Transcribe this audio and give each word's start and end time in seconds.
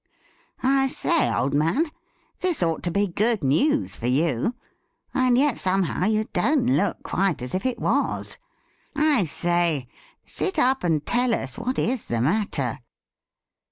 I 0.63 0.87
say, 0.87 1.31
old 1.31 1.53
man, 1.53 1.91
this 2.39 2.63
ought 2.63 2.81
to 2.85 2.89
be 2.89 3.05
;good 3.05 3.43
news 3.43 3.97
for 3.97 4.07
you, 4.07 4.55
and 5.13 5.37
yet 5.37 5.59
somehow 5.59 6.05
you 6.07 6.23
don't 6.33 6.65
look 6.65 7.03
quite 7.03 7.37
•as 7.37 7.53
if 7.53 7.67
it 7.67 7.77
was. 7.77 8.39
I 8.95 9.25
say, 9.25 9.87
sit 10.25 10.57
up 10.57 10.83
and 10.83 11.05
tell 11.05 11.35
us 11.35 11.55
what 11.59 11.77
is 11.77 12.05
the 12.05 12.19
matter.' 12.19 12.79